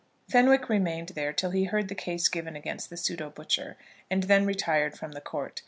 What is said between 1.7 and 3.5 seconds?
the case given against the pseudo